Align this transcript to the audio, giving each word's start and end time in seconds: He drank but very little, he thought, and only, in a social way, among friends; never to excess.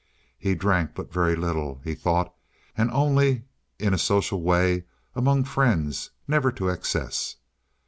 He 0.39 0.55
drank 0.55 0.95
but 0.95 1.13
very 1.13 1.35
little, 1.35 1.79
he 1.83 1.93
thought, 1.93 2.33
and 2.75 2.89
only, 2.89 3.43
in 3.77 3.93
a 3.93 3.99
social 3.99 4.41
way, 4.41 4.85
among 5.15 5.43
friends; 5.43 6.09
never 6.27 6.51
to 6.53 6.69
excess. 6.69 7.35